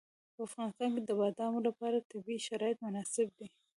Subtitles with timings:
[0.35, 3.47] په افغانستان کې د بادامو لپاره طبیعي شرایط مناسب دي.